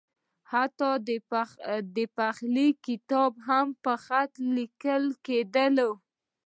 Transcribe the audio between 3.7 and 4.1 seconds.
په